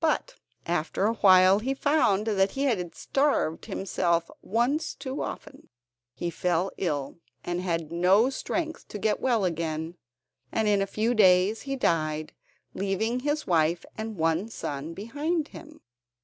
[0.00, 0.34] But
[0.66, 5.68] after a while he found that he had starved himself once too often.
[6.12, 9.94] He fell ill, and had no strength to get well again,
[10.50, 12.32] and in a few days he died,
[12.74, 15.80] leaving his wife and one son behind him.